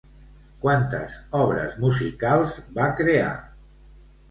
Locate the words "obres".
1.41-1.77